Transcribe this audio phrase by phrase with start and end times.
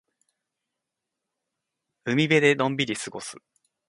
[2.05, 3.37] 海辺でのんびり過ごす。